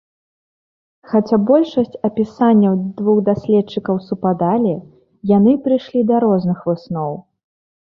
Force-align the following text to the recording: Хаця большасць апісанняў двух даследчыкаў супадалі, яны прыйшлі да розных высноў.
Хаця 1.09 1.37
большасць 1.49 1.99
апісанняў 2.09 2.73
двух 3.03 3.21
даследчыкаў 3.29 4.01
супадалі, 4.07 4.75
яны 5.37 5.57
прыйшлі 5.69 5.99
да 6.11 6.25
розных 6.27 6.69
высноў. 6.73 7.13